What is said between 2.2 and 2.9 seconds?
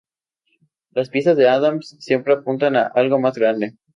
apuntan a